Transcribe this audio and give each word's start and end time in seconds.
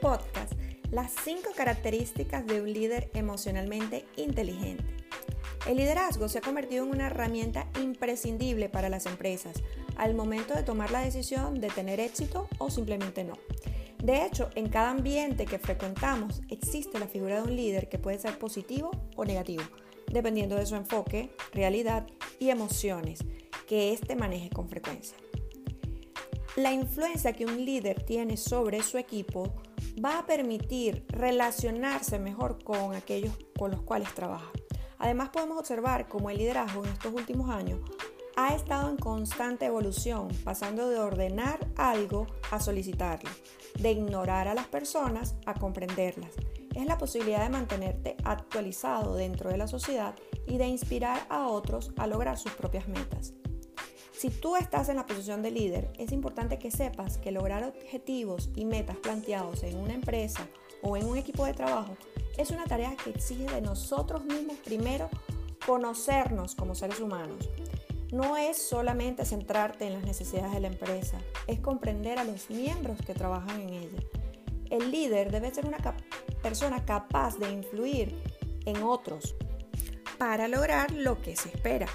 podcast 0.00 0.54
las 0.90 1.12
cinco 1.24 1.50
características 1.54 2.46
de 2.46 2.60
un 2.60 2.72
líder 2.72 3.10
emocionalmente 3.14 4.06
inteligente. 4.16 4.84
El 5.66 5.76
liderazgo 5.76 6.28
se 6.28 6.38
ha 6.38 6.40
convertido 6.40 6.84
en 6.84 6.90
una 6.90 7.08
herramienta 7.08 7.68
imprescindible 7.80 8.68
para 8.68 8.88
las 8.88 9.06
empresas 9.06 9.62
al 9.96 10.14
momento 10.14 10.54
de 10.54 10.62
tomar 10.62 10.90
la 10.90 11.02
decisión 11.02 11.60
de 11.60 11.68
tener 11.68 12.00
éxito 12.00 12.48
o 12.58 12.70
simplemente 12.70 13.24
no. 13.24 13.34
De 14.02 14.24
hecho, 14.24 14.48
en 14.54 14.70
cada 14.70 14.90
ambiente 14.90 15.44
que 15.44 15.58
frecuentamos 15.58 16.40
existe 16.48 16.98
la 16.98 17.06
figura 17.06 17.36
de 17.36 17.42
un 17.42 17.56
líder 17.56 17.90
que 17.90 17.98
puede 17.98 18.18
ser 18.18 18.38
positivo 18.38 18.90
o 19.16 19.24
negativo, 19.26 19.62
dependiendo 20.10 20.56
de 20.56 20.64
su 20.64 20.76
enfoque, 20.76 21.30
realidad 21.52 22.06
y 22.38 22.48
emociones 22.48 23.22
que 23.68 23.92
éste 23.92 24.16
maneje 24.16 24.48
con 24.48 24.70
frecuencia. 24.70 25.18
La 26.56 26.72
influencia 26.72 27.32
que 27.32 27.44
un 27.44 27.64
líder 27.64 28.02
tiene 28.02 28.36
sobre 28.36 28.82
su 28.82 28.98
equipo 28.98 29.54
va 30.02 30.18
a 30.18 30.26
permitir 30.26 31.04
relacionarse 31.08 32.18
mejor 32.18 32.62
con 32.64 32.94
aquellos 32.94 33.36
con 33.58 33.70
los 33.70 33.82
cuales 33.82 34.12
trabaja. 34.14 34.50
Además 34.98 35.30
podemos 35.30 35.58
observar 35.58 36.08
cómo 36.08 36.30
el 36.30 36.38
liderazgo 36.38 36.84
en 36.84 36.92
estos 36.92 37.12
últimos 37.12 37.50
años 37.50 37.80
ha 38.36 38.54
estado 38.54 38.90
en 38.90 38.96
constante 38.96 39.66
evolución, 39.66 40.28
pasando 40.44 40.88
de 40.88 40.98
ordenar 40.98 41.58
algo 41.76 42.26
a 42.50 42.60
solicitarlo, 42.60 43.30
de 43.78 43.90
ignorar 43.90 44.48
a 44.48 44.54
las 44.54 44.66
personas 44.66 45.34
a 45.46 45.54
comprenderlas. 45.54 46.32
Es 46.74 46.86
la 46.86 46.96
posibilidad 46.96 47.42
de 47.42 47.50
mantenerte 47.50 48.16
actualizado 48.24 49.16
dentro 49.16 49.50
de 49.50 49.58
la 49.58 49.66
sociedad 49.66 50.14
y 50.46 50.58
de 50.58 50.68
inspirar 50.68 51.26
a 51.28 51.48
otros 51.48 51.92
a 51.96 52.06
lograr 52.06 52.38
sus 52.38 52.52
propias 52.52 52.88
metas. 52.88 53.34
Si 54.20 54.28
tú 54.28 54.54
estás 54.54 54.90
en 54.90 54.96
la 54.96 55.06
posición 55.06 55.40
de 55.40 55.50
líder, 55.50 55.90
es 55.96 56.12
importante 56.12 56.58
que 56.58 56.70
sepas 56.70 57.16
que 57.16 57.30
lograr 57.30 57.64
objetivos 57.64 58.50
y 58.54 58.66
metas 58.66 58.98
planteados 58.98 59.62
en 59.62 59.78
una 59.78 59.94
empresa 59.94 60.46
o 60.82 60.98
en 60.98 61.06
un 61.06 61.16
equipo 61.16 61.46
de 61.46 61.54
trabajo 61.54 61.96
es 62.36 62.50
una 62.50 62.64
tarea 62.64 62.94
que 63.02 63.08
exige 63.08 63.46
de 63.46 63.62
nosotros 63.62 64.22
mismos 64.26 64.58
primero 64.58 65.08
conocernos 65.64 66.54
como 66.54 66.74
seres 66.74 67.00
humanos. 67.00 67.48
No 68.12 68.36
es 68.36 68.58
solamente 68.60 69.24
centrarte 69.24 69.86
en 69.86 69.94
las 69.94 70.04
necesidades 70.04 70.52
de 70.52 70.60
la 70.60 70.68
empresa, 70.68 71.18
es 71.46 71.58
comprender 71.60 72.18
a 72.18 72.24
los 72.24 72.50
miembros 72.50 73.00
que 73.00 73.14
trabajan 73.14 73.58
en 73.58 73.70
ella. 73.70 74.02
El 74.68 74.90
líder 74.90 75.32
debe 75.32 75.54
ser 75.54 75.64
una 75.64 75.78
persona 76.42 76.84
capaz 76.84 77.38
de 77.38 77.50
influir 77.50 78.14
en 78.66 78.82
otros 78.82 79.34
para 80.18 80.46
lograr 80.46 80.90
lo 80.90 81.22
que 81.22 81.36
se 81.36 81.48
espera. 81.48 81.86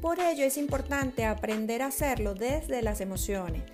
Por 0.00 0.18
ello 0.18 0.44
es 0.44 0.56
importante 0.56 1.26
aprender 1.26 1.82
a 1.82 1.86
hacerlo 1.86 2.34
desde 2.34 2.80
las 2.80 3.02
emociones, 3.02 3.64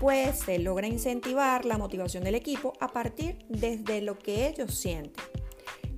pues 0.00 0.40
se 0.40 0.58
logra 0.58 0.88
incentivar 0.88 1.64
la 1.64 1.78
motivación 1.78 2.24
del 2.24 2.34
equipo 2.34 2.72
a 2.80 2.88
partir 2.88 3.38
desde 3.48 4.00
lo 4.00 4.18
que 4.18 4.48
ellos 4.48 4.74
sienten. 4.74 5.24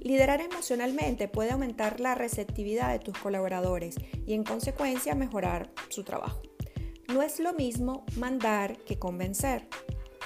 Liderar 0.01 0.41
emocionalmente 0.43 1.29
puede 1.29 1.53
aumentar 1.53 2.01
la 2.01 2.15
receptividad 2.15 2.93
de 2.93 2.99
tus 2.99 3.17
colaboradores 3.19 3.97
y 4.27 4.35
en 4.35 4.45
consecuencia 4.45 5.15
mejorar 5.15 5.71
su 5.89 6.05
trabajo. 6.05 6.43
No 7.09 7.23
es 7.23 7.41
lo 7.41 7.55
mismo 7.55 8.05
mandar 8.17 8.77
que 8.79 8.99
convencer 8.99 9.67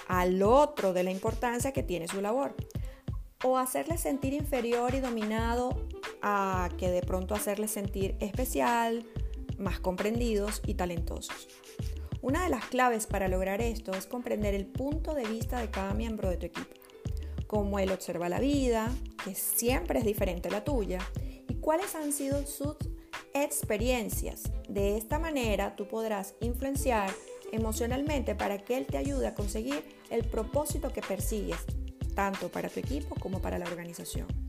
al 0.08 0.42
otro 0.42 0.92
de 0.92 1.04
la 1.04 1.10
importancia 1.10 1.72
que 1.72 1.82
tiene 1.82 2.08
su 2.08 2.20
labor 2.20 2.54
o 3.44 3.58
hacerle 3.58 3.98
sentir 3.98 4.32
inferior 4.32 4.94
y 4.94 5.00
dominado 5.00 5.86
a 6.22 6.68
que 6.78 6.90
de 6.90 7.02
pronto 7.02 7.34
hacerle 7.34 7.68
sentir 7.68 8.16
especial, 8.20 9.04
más 9.58 9.80
comprendidos 9.80 10.62
y 10.66 10.74
talentosos. 10.74 11.48
Una 12.22 12.44
de 12.44 12.50
las 12.50 12.66
claves 12.66 13.06
para 13.06 13.28
lograr 13.28 13.60
esto 13.60 13.92
es 13.92 14.06
comprender 14.06 14.54
el 14.54 14.66
punto 14.66 15.14
de 15.14 15.24
vista 15.24 15.60
de 15.60 15.70
cada 15.70 15.92
miembro 15.92 16.30
de 16.30 16.38
tu 16.38 16.46
equipo, 16.46 16.74
cómo 17.46 17.78
él 17.78 17.92
observa 17.92 18.28
la 18.28 18.40
vida, 18.40 18.90
que 19.24 19.34
siempre 19.34 19.98
es 19.98 20.04
diferente 20.04 20.48
a 20.48 20.52
la 20.52 20.64
tuya, 20.64 21.00
y 21.48 21.56
cuáles 21.56 21.94
han 21.94 22.12
sido 22.12 22.46
sus 22.46 22.76
experiencias. 23.34 24.44
De 24.68 24.96
esta 24.96 25.18
manera 25.18 25.76
tú 25.76 25.86
podrás 25.86 26.34
influenciar 26.40 27.10
emocionalmente 27.52 28.34
para 28.34 28.58
que 28.58 28.78
él 28.78 28.86
te 28.86 28.96
ayude 28.96 29.26
a 29.26 29.34
conseguir 29.34 29.84
el 30.10 30.24
propósito 30.24 30.92
que 30.92 31.02
persigues, 31.02 31.58
tanto 32.14 32.48
para 32.48 32.68
tu 32.68 32.80
equipo 32.80 33.14
como 33.16 33.40
para 33.40 33.58
la 33.58 33.66
organización. 33.66 34.43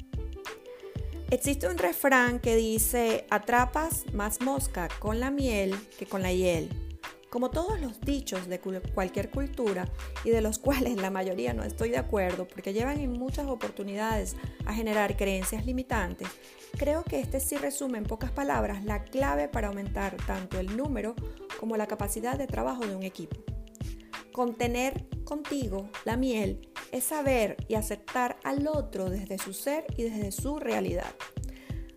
Existe 1.36 1.68
un 1.68 1.78
refrán 1.78 2.40
que 2.40 2.56
dice, 2.56 3.28
atrapas 3.30 4.06
más 4.14 4.40
mosca 4.40 4.88
con 5.00 5.20
la 5.20 5.32
miel 5.32 5.76
que 6.00 6.06
con 6.06 6.22
la 6.22 6.32
hiel. 6.32 6.70
Como 7.30 7.52
todos 7.52 7.78
los 7.82 8.00
dichos 8.00 8.48
de 8.48 8.62
cualquier 8.62 9.30
cultura 9.32 9.92
y 10.24 10.30
de 10.30 10.40
los 10.40 10.60
cuales 10.66 10.96
la 10.96 11.12
mayoría 11.12 11.54
no 11.54 11.64
estoy 11.64 11.90
de 11.90 11.98
acuerdo 11.98 12.48
porque 12.48 12.72
llevan 12.72 13.02
en 13.02 13.12
muchas 13.12 13.48
oportunidades 13.48 14.38
a 14.66 14.74
generar 14.74 15.18
creencias 15.18 15.66
limitantes, 15.66 16.30
creo 16.78 17.04
que 17.04 17.20
este 17.20 17.42
sí 17.42 17.58
resume 17.58 17.98
en 17.98 18.06
pocas 18.06 18.32
palabras 18.32 18.86
la 18.86 19.04
clave 19.04 19.50
para 19.50 19.68
aumentar 19.68 20.16
tanto 20.26 20.58
el 20.58 20.78
número 20.78 21.16
como 21.60 21.76
la 21.76 21.86
capacidad 21.86 22.38
de 22.38 22.48
trabajo 22.48 22.88
de 22.88 22.96
un 22.96 23.04
equipo. 23.04 23.36
Contener 24.32 25.06
contigo 25.26 25.90
la 26.06 26.16
miel 26.16 26.62
es 26.96 27.04
saber 27.04 27.58
y 27.68 27.76
aceptar 27.76 28.38
al 28.46 28.68
otro 28.68 29.10
desde 29.10 29.38
su 29.38 29.52
ser 29.52 29.86
y 29.98 30.04
desde 30.04 30.32
su 30.32 30.60
realidad. 30.60 31.14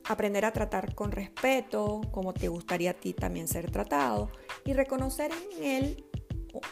Aprender 0.09 0.45
a 0.45 0.53
tratar 0.53 0.97
con 0.97 1.13
respeto, 1.13 2.01
como 2.11 2.35
te 2.35 2.49
gustaría 2.49 2.91
a 2.91 2.95
ti 2.95 3.13
también 3.13 3.47
ser 3.47 3.71
tratado, 3.71 4.33
y 4.65 4.73
reconocer 4.73 5.31
en 5.31 5.65
él 5.65 6.05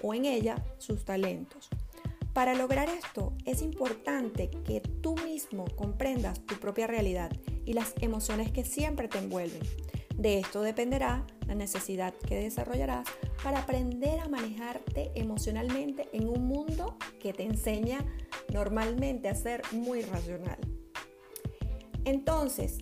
o 0.03 0.13
en 0.13 0.25
ella 0.25 0.57
sus 0.79 1.05
talentos. 1.05 1.69
Para 2.33 2.55
lograr 2.55 2.89
esto 2.89 3.33
es 3.45 3.63
importante 3.63 4.51
que 4.51 4.81
tú 4.81 5.15
mismo 5.25 5.65
comprendas 5.77 6.45
tu 6.45 6.57
propia 6.57 6.89
realidad 6.89 7.31
y 7.65 7.75
las 7.75 7.95
emociones 8.01 8.51
que 8.51 8.65
siempre 8.65 9.07
te 9.07 9.19
envuelven. 9.19 9.63
De 10.17 10.39
esto 10.39 10.63
dependerá 10.63 11.27
la 11.47 11.55
necesidad 11.55 12.15
que 12.15 12.37
desarrollarás 12.37 13.07
para 13.43 13.61
aprender 13.61 14.19
a 14.21 14.29
manejarte 14.29 15.13
emocionalmente 15.15 16.09
en 16.13 16.29
un 16.29 16.47
mundo 16.47 16.97
que 17.21 17.33
te 17.33 17.43
enseña 17.43 18.05
normalmente 18.53 19.29
a 19.29 19.35
ser 19.35 19.63
muy 19.73 20.01
racional. 20.03 20.59
Entonces, 22.05 22.79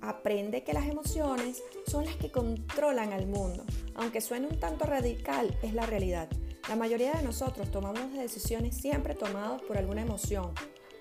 aprende 0.00 0.64
que 0.64 0.72
las 0.72 0.86
emociones 0.86 1.62
son 1.86 2.04
las 2.06 2.16
que 2.16 2.30
controlan 2.30 3.12
al 3.12 3.26
mundo. 3.26 3.64
Aunque 3.94 4.20
suene 4.20 4.46
un 4.46 4.58
tanto 4.58 4.86
radical, 4.86 5.56
es 5.62 5.74
la 5.74 5.86
realidad. 5.86 6.28
La 6.68 6.76
mayoría 6.76 7.12
de 7.12 7.22
nosotros 7.22 7.70
tomamos 7.70 8.12
decisiones 8.14 8.76
siempre 8.76 9.14
tomadas 9.14 9.60
por 9.62 9.76
alguna 9.76 10.02
emoción, 10.02 10.52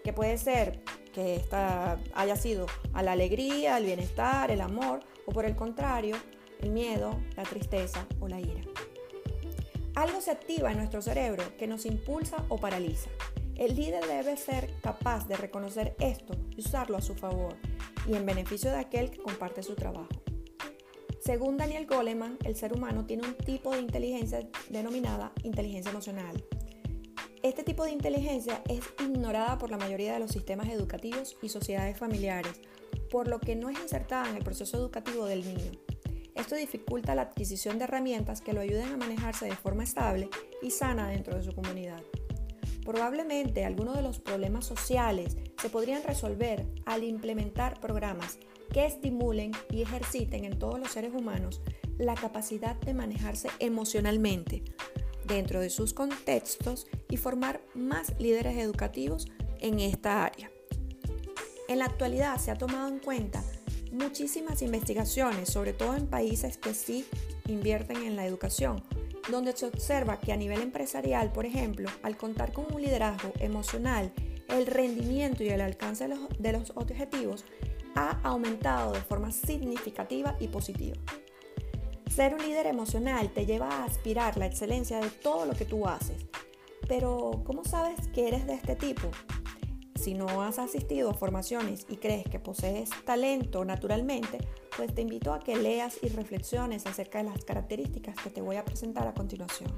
que 0.03 0.11
puede 0.11 0.37
ser 0.37 0.83
que 1.13 1.35
esta 1.35 1.99
haya 2.13 2.35
sido 2.35 2.65
a 2.93 3.03
la 3.03 3.13
alegría, 3.13 3.77
el 3.77 3.85
bienestar, 3.85 4.51
el 4.51 4.61
amor, 4.61 4.99
o 5.25 5.31
por 5.31 5.45
el 5.45 5.55
contrario, 5.55 6.17
el 6.59 6.71
miedo, 6.71 7.19
la 7.35 7.43
tristeza 7.43 8.05
o 8.19 8.27
la 8.27 8.39
ira. 8.39 8.61
Algo 9.95 10.21
se 10.21 10.31
activa 10.31 10.71
en 10.71 10.77
nuestro 10.77 11.01
cerebro 11.01 11.43
que 11.57 11.67
nos 11.67 11.85
impulsa 11.85 12.43
o 12.49 12.57
paraliza. 12.57 13.09
El 13.55 13.75
líder 13.75 14.05
debe 14.07 14.35
ser 14.35 14.73
capaz 14.81 15.27
de 15.27 15.37
reconocer 15.37 15.95
esto 15.99 16.33
y 16.49 16.61
usarlo 16.61 16.97
a 16.97 17.01
su 17.01 17.13
favor 17.13 17.55
y 18.07 18.15
en 18.15 18.25
beneficio 18.25 18.71
de 18.71 18.79
aquel 18.79 19.11
que 19.11 19.21
comparte 19.21 19.61
su 19.61 19.75
trabajo. 19.75 20.09
Según 21.23 21.57
Daniel 21.57 21.85
Goleman, 21.85 22.37
el 22.43 22.55
ser 22.55 22.73
humano 22.73 23.05
tiene 23.05 23.25
un 23.25 23.35
tipo 23.35 23.71
de 23.71 23.79
inteligencia 23.79 24.45
denominada 24.69 25.31
inteligencia 25.43 25.91
emocional. 25.91 26.43
Este 27.43 27.65
tipo 27.65 27.83
de 27.83 27.91
inteligencia 27.91 28.61
es 28.69 28.79
ignorada 29.01 29.57
por 29.57 29.69
la 29.69 29.77
mayoría 29.77 30.13
de 30.13 30.19
los 30.21 30.31
sistemas 30.31 30.69
educativos 30.69 31.35
y 31.41 31.49
sociedades 31.49 31.97
familiares, 31.97 32.61
por 33.11 33.27
lo 33.27 33.41
que 33.41 33.57
no 33.57 33.69
es 33.69 33.77
insertada 33.81 34.29
en 34.29 34.37
el 34.37 34.45
proceso 34.45 34.77
educativo 34.77 35.25
del 35.25 35.43
niño. 35.45 35.71
Esto 36.35 36.55
dificulta 36.55 37.15
la 37.15 37.23
adquisición 37.23 37.77
de 37.77 37.83
herramientas 37.83 38.39
que 38.39 38.53
lo 38.53 38.61
ayuden 38.61 38.93
a 38.93 38.95
manejarse 38.95 39.45
de 39.45 39.57
forma 39.57 39.83
estable 39.83 40.29
y 40.61 40.71
sana 40.71 41.09
dentro 41.09 41.35
de 41.35 41.43
su 41.43 41.53
comunidad. 41.53 42.01
Probablemente 42.85 43.65
algunos 43.65 43.97
de 43.97 44.03
los 44.03 44.19
problemas 44.19 44.65
sociales 44.65 45.35
se 45.61 45.69
podrían 45.69 46.03
resolver 46.03 46.65
al 46.85 47.03
implementar 47.03 47.81
programas 47.81 48.39
que 48.71 48.85
estimulen 48.85 49.51
y 49.69 49.81
ejerciten 49.81 50.45
en 50.45 50.57
todos 50.57 50.79
los 50.79 50.91
seres 50.91 51.11
humanos 51.13 51.61
la 51.97 52.15
capacidad 52.15 52.77
de 52.77 52.93
manejarse 52.93 53.49
emocionalmente 53.59 54.63
dentro 55.25 55.61
de 55.61 55.69
sus 55.69 55.93
contextos 55.93 56.87
y 57.09 57.17
formar 57.17 57.61
más 57.73 58.13
líderes 58.19 58.57
educativos 58.57 59.27
en 59.59 59.79
esta 59.79 60.25
área. 60.25 60.51
En 61.67 61.79
la 61.79 61.85
actualidad 61.85 62.37
se 62.37 62.51
ha 62.51 62.55
tomado 62.55 62.87
en 62.89 62.99
cuenta 62.99 63.43
muchísimas 63.91 64.61
investigaciones, 64.61 65.49
sobre 65.49 65.73
todo 65.73 65.95
en 65.95 66.07
países 66.07 66.57
que 66.57 66.73
sí 66.73 67.05
invierten 67.47 67.97
en 67.97 68.15
la 68.15 68.25
educación, 68.25 68.83
donde 69.29 69.55
se 69.55 69.65
observa 69.65 70.19
que 70.19 70.33
a 70.33 70.37
nivel 70.37 70.61
empresarial, 70.61 71.31
por 71.31 71.45
ejemplo, 71.45 71.89
al 72.01 72.17
contar 72.17 72.51
con 72.51 72.73
un 72.73 72.81
liderazgo 72.81 73.31
emocional, 73.39 74.11
el 74.49 74.67
rendimiento 74.67 75.43
y 75.43 75.49
el 75.49 75.61
alcance 75.61 76.07
de 76.39 76.51
los, 76.51 76.71
objetivos 76.75 77.45
ha 77.95 78.19
aumentado 78.23 78.91
de 78.91 79.01
forma 79.01 79.31
significativa 79.31 80.35
y 80.39 80.47
positiva. 80.47 80.97
Ser 82.13 82.35
un 82.35 82.43
líder 82.43 82.67
emocional 82.67 83.31
te 83.33 83.47
lleva 83.47 83.69
a 83.69 83.85
aspirar 83.85 84.37
la 84.37 84.45
excelencia 84.45 84.99
de 84.99 85.09
todo 85.09 85.47
lo 85.47 85.53
que 85.53 85.65
tú 85.65 85.87
haces. 85.87 86.27
Pero, 86.87 87.41
¿cómo 87.43 87.63
sabes 87.63 88.07
que 88.09 88.27
eres 88.27 88.45
de 88.45 88.53
este 88.53 88.75
tipo? 88.75 89.09
Si 89.95 90.13
no 90.13 90.43
has 90.43 90.59
asistido 90.59 91.09
a 91.09 91.15
formaciones 91.15 91.87
y 91.89 91.97
crees 91.97 92.25
que 92.29 92.37
posees 92.37 92.91
talento 93.03 93.65
naturalmente, 93.65 94.37
pues 94.77 94.93
te 94.93 95.01
invito 95.01 95.33
a 95.33 95.39
que 95.39 95.55
leas 95.55 95.97
y 96.03 96.09
reflexiones 96.09 96.85
acerca 96.85 97.17
de 97.17 97.31
las 97.31 97.43
características 97.45 98.15
que 98.21 98.29
te 98.29 98.41
voy 98.41 98.57
a 98.57 98.65
presentar 98.65 99.07
a 99.07 99.15
continuación. 99.15 99.73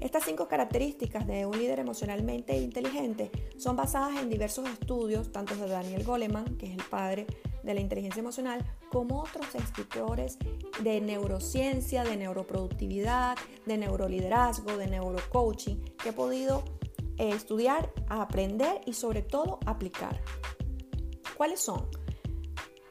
Estas 0.00 0.24
cinco 0.24 0.48
características 0.48 1.24
de 1.24 1.46
un 1.46 1.56
líder 1.56 1.78
emocionalmente 1.78 2.56
inteligente 2.56 3.30
son 3.58 3.76
basadas 3.76 4.20
en 4.20 4.28
diversos 4.28 4.68
estudios, 4.68 5.30
tanto 5.30 5.54
de 5.54 5.68
Daniel 5.68 6.02
Goleman, 6.02 6.56
que 6.56 6.66
es 6.66 6.72
el 6.72 6.82
padre 6.90 7.26
de 7.64 7.74
la 7.74 7.80
inteligencia 7.80 8.20
emocional, 8.20 8.64
como 8.90 9.22
otros 9.22 9.54
escritores 9.54 10.38
de 10.82 11.00
neurociencia, 11.00 12.04
de 12.04 12.16
neuroproductividad, 12.16 13.36
de 13.66 13.78
neuroliderazgo, 13.78 14.76
de 14.76 14.86
neurocoaching, 14.86 15.82
que 16.02 16.10
he 16.10 16.12
podido 16.12 16.64
eh, 17.18 17.30
estudiar, 17.30 17.92
aprender 18.08 18.80
y 18.86 18.92
sobre 18.92 19.22
todo 19.22 19.58
aplicar. 19.66 20.20
¿Cuáles 21.36 21.60
son? 21.60 21.88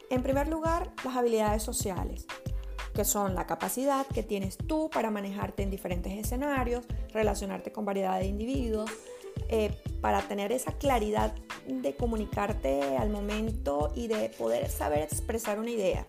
En 0.09 0.21
primer 0.23 0.47
lugar, 0.47 0.91
las 1.03 1.15
habilidades 1.15 1.63
sociales, 1.63 2.25
que 2.93 3.05
son 3.05 3.35
la 3.35 3.47
capacidad 3.47 4.05
que 4.05 4.21
tienes 4.21 4.57
tú 4.57 4.89
para 4.89 5.09
manejarte 5.09 5.63
en 5.63 5.71
diferentes 5.71 6.13
escenarios, 6.13 6.85
relacionarte 7.11 7.71
con 7.71 7.85
variedad 7.85 8.19
de 8.19 8.27
individuos, 8.27 8.91
eh, 9.49 9.75
para 10.01 10.21
tener 10.21 10.51
esa 10.51 10.73
claridad 10.73 11.33
de 11.67 11.95
comunicarte 11.95 12.97
al 12.97 13.09
momento 13.09 13.91
y 13.95 14.07
de 14.07 14.29
poder 14.29 14.69
saber 14.69 14.99
expresar 14.99 15.59
una 15.59 15.71
idea. 15.71 16.05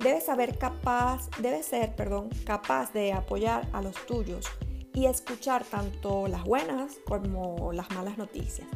Debes 0.00 0.24
saber 0.24 0.56
capaz, 0.56 1.28
debes 1.40 1.66
ser, 1.66 1.94
perdón, 1.94 2.30
capaz 2.44 2.92
de 2.92 3.12
apoyar 3.12 3.68
a 3.72 3.82
los 3.82 3.94
tuyos 4.06 4.46
y 4.94 5.06
escuchar 5.06 5.64
tanto 5.64 6.26
las 6.26 6.44
buenas 6.44 6.96
como 7.06 7.72
las 7.72 7.90
malas 7.90 8.16
noticias. 8.16 8.66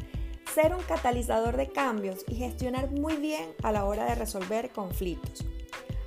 Ser 0.53 0.73
un 0.73 0.83
catalizador 0.83 1.57
de 1.57 1.69
cambios 1.69 2.23
y 2.27 2.35
gestionar 2.35 2.91
muy 2.91 3.15
bien 3.15 3.53
a 3.63 3.71
la 3.71 3.85
hora 3.85 4.05
de 4.05 4.15
resolver 4.15 4.71
conflictos. 4.71 5.43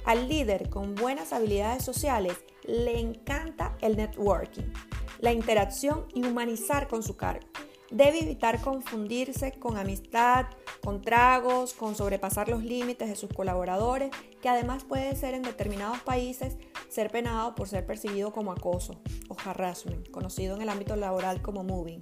Al 0.05 0.29
líder 0.29 0.71
con 0.71 0.95
buenas 0.95 1.33
habilidades 1.33 1.85
sociales 1.85 2.37
le 2.65 2.99
encanta 2.99 3.77
el 3.81 3.97
networking, 3.97 4.73
la 5.21 5.33
interacción 5.33 6.07
y 6.15 6.25
humanizar 6.25 6.89
con 6.89 7.03
su 7.03 7.17
cargo. 7.17 7.47
Debe 7.91 8.21
evitar 8.21 8.61
confundirse 8.61 9.53
con 9.53 9.79
amistad, 9.79 10.47
con 10.85 11.01
tragos, 11.01 11.73
con 11.73 11.95
sobrepasar 11.95 12.51
los 12.51 12.63
límites 12.63 13.09
de 13.09 13.17
sus 13.17 13.33
colaboradores, 13.33 14.11
que 14.43 14.51
además 14.51 14.85
puede 14.85 15.17
ser 15.17 15.33
en 15.33 15.43
determinados 15.43 16.01
países 16.01 16.59
ser 16.91 17.11
penado 17.11 17.55
por 17.55 17.67
ser 17.67 17.87
percibido 17.87 18.31
como 18.31 18.53
acoso 18.53 19.01
o 19.29 19.37
harassment, 19.43 20.11
conocido 20.11 20.55
en 20.55 20.63
el 20.63 20.69
ámbito 20.69 20.97
laboral 20.97 21.41
como 21.41 21.65
moving. 21.65 22.01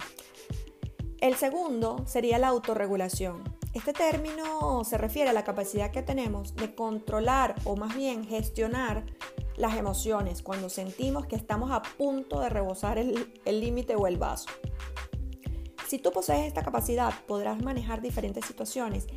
El 1.21 1.35
segundo 1.35 2.03
sería 2.05 2.37
la 2.37 2.49
autorregulación. 2.49 3.43
Este 3.73 3.93
término 3.93 4.83
se 4.83 4.97
refiere 4.97 5.29
a 5.29 5.33
la 5.33 5.45
capacidad 5.45 5.91
que 5.91 6.03
tenemos 6.03 6.55
de 6.55 6.75
controlar 6.75 7.55
o 7.63 7.77
más 7.77 7.95
bien 7.95 8.25
gestionar 8.25 9.05
las 9.55 9.77
emociones 9.77 10.41
cuando 10.41 10.69
sentimos 10.69 11.25
que 11.25 11.35
estamos 11.35 11.71
a 11.71 11.81
punto 11.81 12.41
de 12.41 12.49
rebosar 12.49 12.97
el 12.97 13.59
límite 13.59 13.95
o 13.95 14.05
el 14.05 14.17
vaso. 14.17 14.49
Si 15.87 15.99
tú 15.99 16.11
posees 16.11 16.47
esta 16.47 16.63
capacidad, 16.63 17.13
podrás 17.27 17.63
manejar 17.63 18.01
diferentes 18.01 18.45
situaciones 18.45 19.07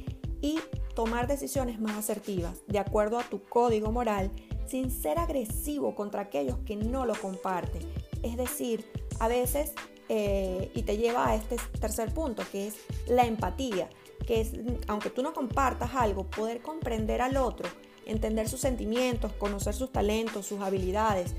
y 0.41 0.61
tomar 0.95 1.27
decisiones 1.27 1.81
más 1.81 1.97
asertivas 1.97 2.63
de 2.69 2.79
acuerdo 2.79 3.19
a 3.19 3.25
tu 3.25 3.43
código 3.43 3.91
moral 3.91 4.31
sin 4.67 4.91
ser 4.91 5.19
agresivo 5.19 5.97
contra 5.97 6.23
aquellos 6.23 6.59
que 6.59 6.77
no 6.77 7.07
lo 7.07 7.15
comparten. 7.17 7.83
Es 8.23 8.37
decir, 8.37 8.89
a 9.19 9.27
veces, 9.27 9.73
eh, 10.09 10.71
y 10.73 10.83
te 10.83 10.97
lleva 10.97 11.29
a 11.29 11.35
este 11.35 11.57
tercer 11.81 12.15
punto, 12.15 12.45
que 12.53 12.69
es 12.69 12.77
la 13.09 13.25
empatía, 13.25 13.91
que 14.25 14.41
es, 14.41 14.53
aunque 14.87 15.11
tú 15.11 15.23
no 15.23 15.35
compartas 15.35 15.97
algo, 15.97 16.31
poder 16.31 16.63
comprender 16.63 17.21
al 17.21 17.37
otro, 17.37 17.69
entender 18.07 18.49
sus 18.49 18.61
sentimientos, 18.61 19.33
conocer 19.33 19.75
sus 19.75 19.91
talentos, 19.91 20.47
sus 20.47 20.61
habilidades. 20.61 21.35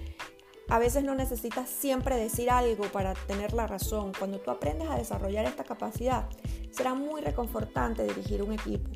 A 0.71 0.79
veces 0.79 1.03
no 1.03 1.15
necesitas 1.15 1.69
siempre 1.69 2.15
decir 2.15 2.49
algo 2.49 2.85
para 2.93 3.13
tener 3.13 3.51
la 3.51 3.67
razón. 3.67 4.13
Cuando 4.17 4.39
tú 4.39 4.51
aprendes 4.51 4.89
a 4.89 4.95
desarrollar 4.95 5.45
esta 5.45 5.65
capacidad, 5.65 6.29
será 6.71 6.93
muy 6.93 7.19
reconfortante 7.19 8.05
dirigir 8.05 8.41
un 8.41 8.53
equipo 8.53 8.89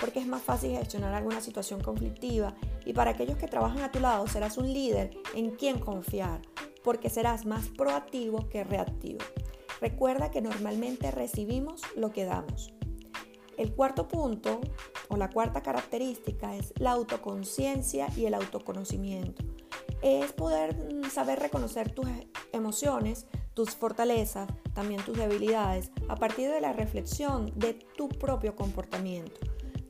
porque 0.00 0.18
es 0.18 0.26
más 0.26 0.42
fácil 0.42 0.72
gestionar 0.72 1.14
alguna 1.14 1.40
situación 1.40 1.82
conflictiva 1.82 2.56
y 2.84 2.94
para 2.94 3.12
aquellos 3.12 3.36
que 3.36 3.46
trabajan 3.46 3.82
a 3.82 3.92
tu 3.92 4.00
lado 4.00 4.26
serás 4.26 4.58
un 4.58 4.72
líder 4.72 5.10
en 5.34 5.50
quien 5.50 5.78
confiar, 5.78 6.40
porque 6.82 7.10
serás 7.10 7.44
más 7.44 7.68
proactivo 7.68 8.48
que 8.48 8.64
reactivo. 8.64 9.20
Recuerda 9.80 10.30
que 10.30 10.40
normalmente 10.40 11.10
recibimos 11.10 11.82
lo 11.94 12.10
que 12.10 12.24
damos. 12.24 12.72
El 13.56 13.72
cuarto 13.74 14.08
punto 14.08 14.62
o 15.08 15.16
la 15.16 15.30
cuarta 15.30 15.62
característica 15.62 16.56
es 16.56 16.72
la 16.78 16.92
autoconciencia 16.92 18.08
y 18.16 18.24
el 18.24 18.34
autoconocimiento. 18.34 19.44
Es 20.02 20.32
poder 20.32 20.74
mm, 20.76 21.10
saber 21.10 21.38
reconocer 21.38 21.92
tus 21.92 22.06
emociones, 22.52 23.26
tus 23.54 23.70
fortalezas, 23.70 24.48
también 24.74 25.04
tus 25.04 25.16
debilidades, 25.16 25.90
a 26.08 26.16
partir 26.16 26.50
de 26.50 26.60
la 26.60 26.72
reflexión 26.72 27.52
de 27.56 27.74
tu 27.74 28.08
propio 28.08 28.56
comportamiento 28.56 29.40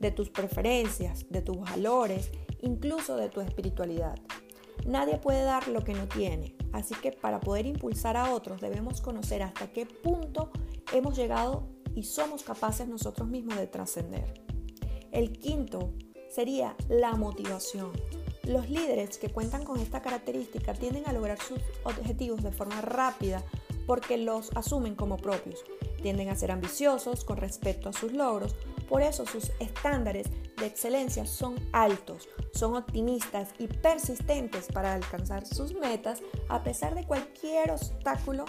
de 0.01 0.11
tus 0.11 0.29
preferencias, 0.29 1.25
de 1.29 1.41
tus 1.41 1.59
valores, 1.59 2.31
incluso 2.61 3.15
de 3.15 3.29
tu 3.29 3.39
espiritualidad. 3.39 4.17
Nadie 4.85 5.17
puede 5.19 5.43
dar 5.43 5.67
lo 5.67 5.83
que 5.83 5.93
no 5.93 6.07
tiene, 6.07 6.55
así 6.73 6.95
que 6.95 7.11
para 7.11 7.39
poder 7.39 7.67
impulsar 7.67 8.17
a 8.17 8.33
otros 8.33 8.59
debemos 8.59 8.99
conocer 8.99 9.43
hasta 9.43 9.71
qué 9.71 9.85
punto 9.85 10.49
hemos 10.91 11.15
llegado 11.15 11.67
y 11.93 12.03
somos 12.03 12.41
capaces 12.43 12.87
nosotros 12.87 13.27
mismos 13.29 13.57
de 13.57 13.67
trascender. 13.67 14.33
El 15.11 15.33
quinto 15.33 15.93
sería 16.29 16.75
la 16.89 17.13
motivación. 17.13 17.91
Los 18.51 18.69
líderes 18.69 19.17
que 19.17 19.29
cuentan 19.29 19.63
con 19.63 19.79
esta 19.79 20.01
característica 20.01 20.73
tienden 20.73 21.07
a 21.07 21.13
lograr 21.13 21.41
sus 21.41 21.59
objetivos 21.83 22.43
de 22.43 22.51
forma 22.51 22.81
rápida 22.81 23.41
porque 23.87 24.17
los 24.17 24.51
asumen 24.57 24.95
como 24.95 25.15
propios. 25.15 25.63
Tienden 26.01 26.27
a 26.27 26.35
ser 26.35 26.51
ambiciosos 26.51 27.23
con 27.23 27.37
respecto 27.37 27.87
a 27.87 27.93
sus 27.93 28.11
logros 28.11 28.53
por 28.89 29.03
eso 29.03 29.25
sus 29.25 29.53
estándares 29.61 30.27
de 30.57 30.65
excelencia 30.65 31.25
son 31.25 31.55
altos, 31.71 32.27
son 32.53 32.75
optimistas 32.75 33.53
y 33.57 33.67
persistentes 33.67 34.65
para 34.65 34.95
alcanzar 34.95 35.45
sus 35.45 35.73
metas 35.73 36.21
a 36.49 36.61
pesar 36.61 36.93
de 36.93 37.05
cualquier 37.05 37.71
obstáculo 37.71 38.43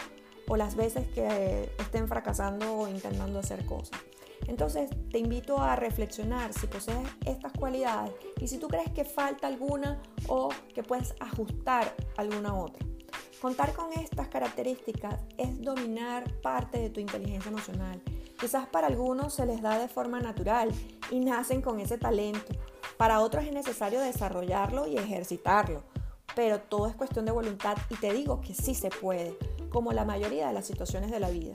o 0.49 0.57
las 0.57 0.75
veces 0.75 1.07
que 1.15 1.71
estén 1.79 2.09
fracasando 2.09 2.77
o 2.77 2.89
intentando 2.89 3.39
hacer 3.39 3.65
cosas. 3.67 4.01
Entonces 4.47 4.91
te 5.11 5.19
invito 5.19 5.59
a 5.61 5.77
reflexionar 5.77 6.53
si 6.53 6.67
posees 6.67 7.09
estas 7.25 7.53
cualidades 7.53 8.13
y 8.41 8.49
si 8.49 8.59
tú 8.59 8.69
crees 8.69 8.91
que 8.93 9.05
falta 9.05 9.47
alguna 9.47 10.03
o 10.29 10.51
que 10.75 10.83
puedes 10.83 11.15
ajustar 11.21 11.95
alguna 12.17 12.55
otra. 12.55 12.85
Contar 13.41 13.73
con 13.73 13.93
estas 13.93 14.29
características 14.29 15.21
es 15.37 15.61
dominar 15.63 16.25
parte 16.43 16.79
de 16.79 16.91
tu 16.91 17.01
inteligencia 17.01 17.51
emocional 17.51 18.01
Quizás 18.43 18.67
para 18.67 18.89
algunos 18.89 19.35
se 19.35 19.47
les 19.47 19.63
da 19.63 19.79
de 19.79 19.87
forma 19.87 20.19
natural 20.19 20.73
y 21.13 21.21
nacen 21.21 21.63
con 21.63 21.79
ese 21.79 21.97
talento. 21.97 22.53
Para 22.97 23.21
otros 23.21 23.45
es 23.45 23.53
necesario 23.53 24.01
desarrollarlo 24.01 24.89
y 24.89 24.97
ejercitarlo. 24.97 25.85
Pero 26.35 26.59
todo 26.59 26.89
es 26.89 26.97
cuestión 26.97 27.25
de 27.25 27.31
voluntad 27.31 27.77
y 27.89 27.95
te 27.95 28.13
digo 28.13 28.41
que 28.41 28.53
sí 28.53 28.75
se 28.75 28.91
puede, 28.91 29.39
como 29.71 29.93
la 29.93 30.05
mayoría 30.05 30.49
de 30.49 30.55
las 30.55 30.67
situaciones 30.67 31.13
de 31.13 31.21
la 31.21 31.31
vida. 31.31 31.53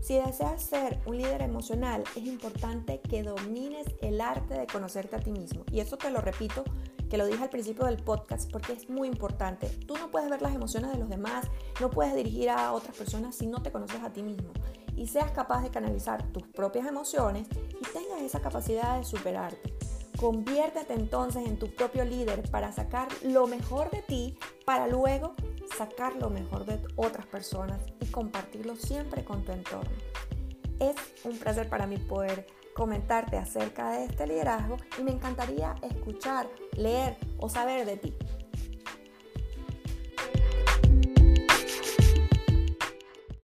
Si 0.00 0.14
deseas 0.14 0.62
ser 0.62 0.98
un 1.06 1.18
líder 1.18 1.42
emocional, 1.42 2.04
es 2.16 2.24
importante 2.24 3.00
que 3.00 3.22
domines 3.22 3.86
el 4.00 4.20
arte 4.20 4.54
de 4.54 4.66
conocerte 4.66 5.16
a 5.16 5.20
ti 5.20 5.30
mismo. 5.30 5.64
Y 5.70 5.80
eso 5.80 5.98
te 5.98 6.10
lo 6.10 6.20
repito, 6.20 6.64
que 7.08 7.18
lo 7.18 7.26
dije 7.26 7.42
al 7.42 7.50
principio 7.50 7.84
del 7.84 8.02
podcast, 8.02 8.50
porque 8.50 8.72
es 8.72 8.88
muy 8.88 9.08
importante. 9.08 9.68
Tú 9.86 9.96
no 9.96 10.10
puedes 10.10 10.30
ver 10.30 10.40
las 10.40 10.54
emociones 10.54 10.90
de 10.92 10.98
los 10.98 11.08
demás, 11.08 11.46
no 11.80 11.90
puedes 11.90 12.14
dirigir 12.14 12.50
a 12.50 12.72
otras 12.72 12.96
personas 12.96 13.36
si 13.36 13.46
no 13.46 13.62
te 13.62 13.70
conoces 13.70 14.02
a 14.02 14.12
ti 14.12 14.22
mismo 14.22 14.52
y 14.96 15.06
seas 15.06 15.30
capaz 15.30 15.62
de 15.62 15.70
canalizar 15.70 16.22
tus 16.32 16.42
propias 16.48 16.86
emociones 16.86 17.46
y 17.50 17.92
tengas 17.92 18.20
esa 18.20 18.40
capacidad 18.40 18.98
de 18.98 19.04
superarte. 19.04 19.74
Conviértete 20.18 20.92
entonces 20.92 21.46
en 21.46 21.58
tu 21.58 21.74
propio 21.74 22.04
líder 22.04 22.42
para 22.50 22.70
sacar 22.72 23.08
lo 23.22 23.46
mejor 23.46 23.90
de 23.90 24.02
ti, 24.02 24.36
para 24.66 24.86
luego 24.86 25.34
sacar 25.80 26.14
lo 26.16 26.28
mejor 26.28 26.66
de 26.66 26.78
otras 26.96 27.24
personas 27.24 27.80
y 28.02 28.06
compartirlo 28.10 28.76
siempre 28.76 29.24
con 29.24 29.46
tu 29.46 29.52
entorno. 29.52 29.96
Es 30.78 30.94
un 31.24 31.38
placer 31.38 31.70
para 31.70 31.86
mí 31.86 31.96
poder 31.96 32.46
comentarte 32.74 33.38
acerca 33.38 33.92
de 33.92 34.04
este 34.04 34.26
liderazgo 34.26 34.76
y 34.98 35.02
me 35.02 35.10
encantaría 35.10 35.74
escuchar, 35.80 36.50
leer 36.76 37.16
o 37.38 37.48
saber 37.48 37.86
de 37.86 37.96
ti. 37.96 38.14